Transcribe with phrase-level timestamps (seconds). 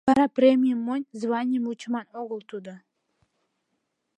[0.07, 2.73] Вара премийым монь, званийым вучыман огыл тудо.